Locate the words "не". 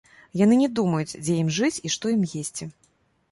0.61-0.69